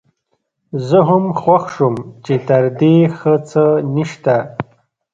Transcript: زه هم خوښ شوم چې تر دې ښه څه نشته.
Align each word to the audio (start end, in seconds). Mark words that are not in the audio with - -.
زه 0.87 0.99
هم 1.09 1.25
خوښ 1.41 1.63
شوم 1.75 1.95
چې 2.25 2.33
تر 2.47 2.63
دې 2.79 2.95
ښه 3.17 3.33
څه 3.49 3.63
نشته. 3.95 4.37